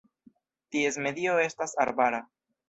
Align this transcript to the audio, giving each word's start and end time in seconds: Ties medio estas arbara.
Ties 0.75 0.97
medio 1.09 1.35
estas 1.45 1.77
arbara. 1.85 2.25